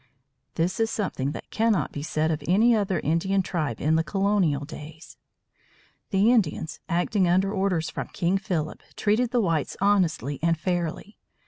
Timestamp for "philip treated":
8.39-9.29